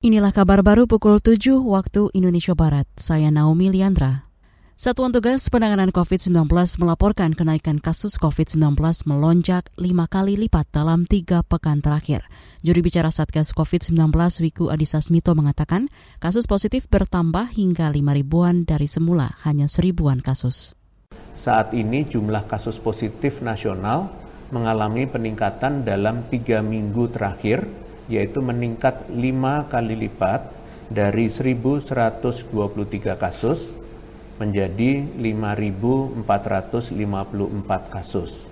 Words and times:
Inilah 0.00 0.32
kabar 0.32 0.64
baru 0.64 0.88
pukul 0.88 1.20
7 1.20 1.60
waktu 1.60 2.08
Indonesia 2.16 2.56
Barat. 2.56 2.88
Saya 2.96 3.28
Naomi 3.28 3.68
Liandra. 3.68 4.24
Satuan 4.72 5.12
Tugas 5.12 5.52
Penanganan 5.52 5.92
COVID-19 5.92 6.48
melaporkan 6.80 7.36
kenaikan 7.36 7.76
kasus 7.84 8.16
COVID-19 8.16 8.80
melonjak 9.04 9.68
lima 9.76 10.08
kali 10.08 10.40
lipat 10.40 10.72
dalam 10.72 11.04
tiga 11.04 11.44
pekan 11.44 11.84
terakhir. 11.84 12.24
Juri 12.64 12.80
bicara 12.80 13.12
Satgas 13.12 13.52
COVID-19 13.52 14.08
Wiku 14.40 14.72
Adhisa 14.72 15.04
Smito 15.04 15.36
mengatakan 15.36 15.92
kasus 16.16 16.48
positif 16.48 16.88
bertambah 16.88 17.52
hingga 17.52 17.92
lima 17.92 18.16
ribuan 18.16 18.64
dari 18.64 18.88
semula 18.88 19.36
hanya 19.44 19.68
seribuan 19.68 20.24
kasus. 20.24 20.72
Saat 21.36 21.76
ini 21.76 22.08
jumlah 22.08 22.48
kasus 22.48 22.80
positif 22.80 23.44
nasional 23.44 24.08
mengalami 24.48 25.04
peningkatan 25.04 25.84
dalam 25.84 26.24
tiga 26.32 26.64
minggu 26.64 27.12
terakhir 27.12 27.89
yaitu 28.10 28.42
meningkat 28.42 29.06
lima 29.14 29.70
kali 29.70 29.94
lipat 29.94 30.50
dari 30.90 31.30
1.123 31.30 32.42
kasus 33.14 33.78
menjadi 34.42 35.06
5.454 35.14 36.26
kasus. 37.94 38.50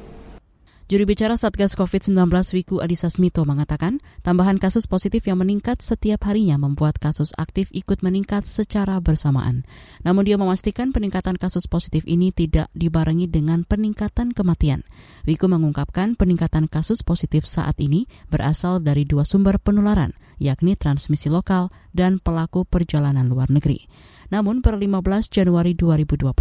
Juru 0.89 1.05
bicara 1.05 1.37
Satgas 1.37 1.77
COVID-19 1.77 2.17
Wiku 2.57 2.81
Adhisa 2.81 3.13
Smito 3.13 3.45
mengatakan, 3.45 4.01
tambahan 4.25 4.57
kasus 4.57 4.89
positif 4.89 5.29
yang 5.29 5.37
meningkat 5.37 5.85
setiap 5.85 6.25
harinya 6.25 6.57
membuat 6.57 6.97
kasus 6.97 7.37
aktif 7.37 7.69
ikut 7.77 8.01
meningkat 8.01 8.49
secara 8.49 8.97
bersamaan. 8.97 9.69
Namun 10.01 10.25
dia 10.25 10.41
memastikan 10.41 10.89
peningkatan 10.97 11.37
kasus 11.37 11.69
positif 11.69 12.09
ini 12.09 12.33
tidak 12.33 12.73
dibarengi 12.73 13.29
dengan 13.29 13.69
peningkatan 13.69 14.33
kematian. 14.33 14.81
Wiku 15.29 15.45
mengungkapkan 15.53 16.17
peningkatan 16.17 16.73
kasus 16.73 17.05
positif 17.05 17.45
saat 17.45 17.77
ini 17.85 18.09
berasal 18.33 18.81
dari 18.81 19.05
dua 19.05 19.29
sumber 19.29 19.61
penularan, 19.61 20.17
yakni 20.41 20.73
transmisi 20.73 21.29
lokal 21.29 21.69
dan 21.93 22.17
pelaku 22.17 22.65
perjalanan 22.65 23.29
luar 23.29 23.53
negeri. 23.53 23.93
Namun 24.33 24.65
per 24.65 24.81
15 24.81 25.05
Januari 25.29 25.77
2022, 25.77 26.33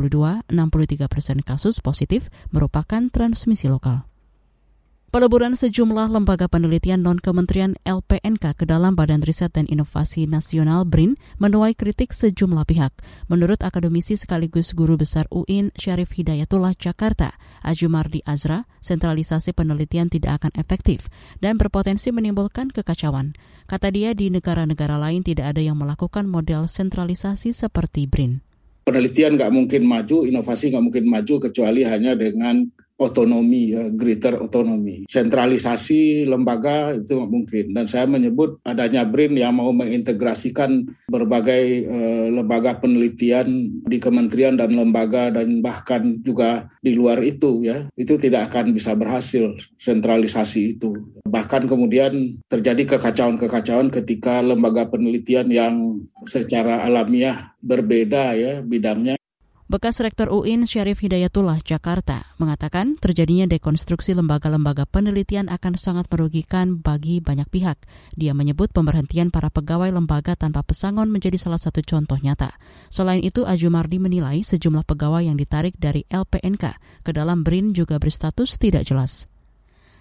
63 0.47 1.11
persen 1.11 1.43
kasus 1.43 1.83
positif 1.83 2.31
merupakan 2.55 3.11
transmisi 3.11 3.67
lokal. 3.67 4.07
Peleburan 5.07 5.55
sejumlah 5.55 6.11
lembaga 6.11 6.51
penelitian 6.51 6.99
non-kementerian 6.99 7.79
LPNK 7.87 8.59
ke 8.59 8.67
dalam 8.67 8.91
Badan 8.91 9.23
Riset 9.23 9.55
dan 9.55 9.63
Inovasi 9.63 10.27
Nasional 10.27 10.83
BRIN 10.83 11.15
menuai 11.39 11.79
kritik 11.79 12.11
sejumlah 12.11 12.67
pihak. 12.67 12.91
Menurut 13.31 13.63
akademisi 13.63 14.19
sekaligus 14.19 14.75
guru 14.75 14.99
besar 14.99 15.23
UIN 15.31 15.71
Syarif 15.79 16.11
Hidayatullah 16.11 16.75
Jakarta, 16.75 17.39
Ajumardi 17.63 18.19
Azra, 18.27 18.67
sentralisasi 18.83 19.55
penelitian 19.55 20.11
tidak 20.11 20.43
akan 20.43 20.51
efektif 20.59 21.07
dan 21.39 21.55
berpotensi 21.55 22.11
menimbulkan 22.11 22.67
kekacauan. 22.67 23.31
Kata 23.63 23.87
dia 23.95 24.11
di 24.11 24.27
negara-negara 24.27 24.99
lain 24.99 25.23
tidak 25.23 25.55
ada 25.55 25.63
yang 25.63 25.79
melakukan 25.79 26.27
model 26.27 26.67
sentralisasi 26.67 27.55
seperti 27.55 28.11
BRIN. 28.11 28.43
Penelitian 28.83 29.39
nggak 29.39 29.55
mungkin 29.55 29.87
maju, 29.87 30.27
inovasi 30.27 30.75
nggak 30.75 30.83
mungkin 30.83 31.05
maju 31.07 31.47
kecuali 31.47 31.87
hanya 31.87 32.11
dengan 32.19 32.75
otonomi, 32.97 33.77
ya, 33.77 33.93
greater 33.93 34.41
otonomi. 34.41 35.05
Sentralisasi 35.05 36.25
lembaga 36.25 36.97
itu 36.97 37.13
mungkin. 37.23 37.71
Dan 37.77 37.85
saya 37.85 38.09
menyebut 38.09 38.57
adanya 38.65 39.05
BRIN 39.05 39.37
yang 39.37 39.55
mau 39.55 39.69
mengintegrasikan 39.69 40.89
berbagai 41.07 41.63
eh, 41.85 42.27
lembaga 42.33 42.81
penelitian 42.81 43.69
di 43.85 43.97
kementerian 44.01 44.57
dan 44.57 44.73
lembaga 44.73 45.29
dan 45.29 45.61
bahkan 45.61 46.17
juga 46.25 46.67
di 46.81 46.97
luar 46.97 47.21
itu 47.21 47.63
ya, 47.63 47.85
itu 47.93 48.17
tidak 48.17 48.49
akan 48.51 48.73
bisa 48.73 48.97
berhasil 48.97 49.53
sentralisasi 49.77 50.77
itu. 50.77 50.97
Bahkan 51.23 51.69
kemudian 51.69 52.41
terjadi 52.49 52.97
kekacauan-kekacauan 52.97 53.93
ketika 53.93 54.41
lembaga 54.41 54.89
penelitian 54.89 55.47
yang 55.53 56.01
secara 56.25 56.83
alamiah 56.83 57.53
berbeda 57.61 58.33
ya 58.33 58.53
bidangnya 58.63 59.17
Bekas 59.67 59.99
Rektor 59.99 60.31
UIN 60.31 60.63
Syarif 60.63 61.03
Hidayatullah 61.03 61.59
Jakarta 61.59 62.23
mengatakan 62.39 62.95
terjadinya 62.95 63.51
dekonstruksi 63.51 64.15
lembaga-lembaga 64.15 64.87
penelitian 64.87 65.51
akan 65.51 65.75
sangat 65.75 66.07
merugikan 66.07 66.79
bagi 66.79 67.19
banyak 67.19 67.51
pihak. 67.51 67.75
Dia 68.15 68.31
menyebut 68.31 68.71
pemberhentian 68.71 69.27
para 69.27 69.51
pegawai 69.51 69.91
lembaga 69.91 70.39
tanpa 70.39 70.63
pesangon 70.63 71.11
menjadi 71.11 71.35
salah 71.35 71.59
satu 71.59 71.83
contoh 71.83 72.15
nyata. 72.15 72.55
Selain 72.87 73.19
itu, 73.19 73.43
Ajumardi 73.43 73.99
menilai 73.99 74.39
sejumlah 74.39 74.87
pegawai 74.87 75.27
yang 75.27 75.35
ditarik 75.35 75.75
dari 75.75 76.07
LPNK 76.07 76.63
ke 77.03 77.11
dalam 77.11 77.43
BRIN 77.43 77.75
juga 77.75 77.99
berstatus 77.99 78.55
tidak 78.55 78.87
jelas. 78.87 79.27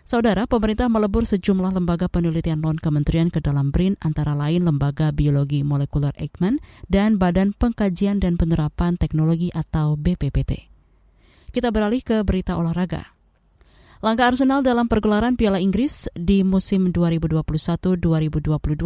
Saudara, 0.07 0.47
pemerintah 0.47 0.87
melebur 0.87 1.27
sejumlah 1.27 1.75
lembaga 1.75 2.07
penelitian 2.07 2.63
non-kementerian 2.63 3.27
ke 3.27 3.43
dalam 3.43 3.75
BRIN 3.75 3.99
antara 3.99 4.39
lain 4.39 4.63
Lembaga 4.63 5.11
Biologi 5.11 5.67
Molekuler 5.67 6.15
Eijkman 6.15 6.63
dan 6.87 7.19
Badan 7.19 7.51
Pengkajian 7.51 8.23
dan 8.23 8.39
Penerapan 8.39 8.95
Teknologi 8.95 9.51
atau 9.51 9.99
BPPT. 9.99 10.71
Kita 11.51 11.75
beralih 11.75 12.07
ke 12.07 12.23
berita 12.23 12.55
olahraga. 12.55 13.16
Langkah 14.05 14.29
Arsenal 14.29 14.61
dalam 14.61 14.93
pergelaran 14.93 15.41
Piala 15.41 15.57
Inggris 15.57 16.05
di 16.13 16.45
musim 16.45 16.93
2021-2022 16.93 17.97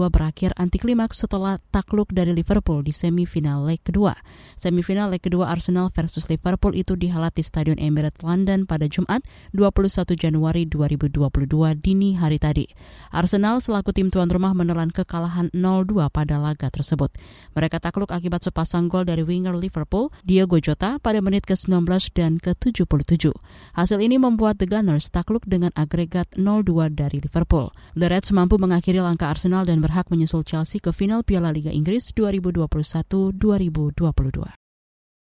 berakhir 0.07 0.55
anti 0.55 0.79
klimaks 0.79 1.27
setelah 1.27 1.59
takluk 1.75 2.15
dari 2.15 2.31
Liverpool 2.31 2.87
di 2.87 2.95
semifinal 2.95 3.67
leg 3.67 3.83
kedua. 3.83 4.15
Semifinal 4.55 5.11
leg 5.11 5.19
kedua 5.19 5.51
Arsenal 5.51 5.91
versus 5.91 6.31
Liverpool 6.31 6.79
itu 6.79 6.95
dihelat 6.95 7.35
di 7.35 7.43
Stadion 7.43 7.75
Emirates 7.83 8.23
London 8.23 8.71
pada 8.71 8.87
Jumat 8.87 9.27
21 9.51 10.15
Januari 10.15 10.71
2022 10.71 11.19
dini 11.83 12.15
hari 12.15 12.39
tadi. 12.39 12.71
Arsenal 13.11 13.59
selaku 13.59 13.91
tim 13.91 14.15
tuan 14.15 14.31
rumah 14.31 14.55
menelan 14.55 14.95
kekalahan 14.95 15.51
0-2 15.51 16.07
pada 16.15 16.39
laga 16.39 16.71
tersebut. 16.71 17.11
Mereka 17.59 17.83
takluk 17.83 18.15
akibat 18.15 18.47
sepasang 18.47 18.87
gol 18.87 19.03
dari 19.03 19.27
winger 19.27 19.59
Liverpool, 19.59 20.15
Diego 20.23 20.63
Jota 20.63 21.03
pada 21.03 21.19
menit 21.19 21.51
ke-19 21.51 21.83
dan 22.15 22.39
ke-77. 22.39 23.35
Hasil 23.75 23.99
ini 23.99 24.15
membuat 24.15 24.63
The 24.63 24.71
Gunners 24.71 25.00
Spurs 25.01 25.09
takluk 25.17 25.49
dengan 25.49 25.73
agregat 25.73 26.29
0-2 26.37 26.93
dari 26.93 27.25
Liverpool. 27.25 27.73
The 27.97 28.13
Reds 28.13 28.37
mampu 28.37 28.61
mengakhiri 28.61 29.01
langkah 29.01 29.33
Arsenal 29.33 29.65
dan 29.65 29.81
berhak 29.81 30.13
menyusul 30.13 30.45
Chelsea 30.45 30.77
ke 30.77 30.93
final 30.93 31.25
Piala 31.25 31.49
Liga 31.49 31.73
Inggris 31.73 32.13
2021-2022. 32.13 33.33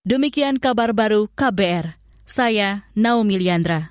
Demikian 0.03 0.59
kabar 0.59 0.91
baru 0.91 1.31
KBR. 1.31 1.95
Saya 2.27 2.83
Naomi 2.91 3.39
Liandra. 3.39 3.87